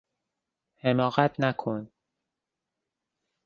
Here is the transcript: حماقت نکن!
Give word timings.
حماقت 0.81 1.39
نکن! 1.41 1.87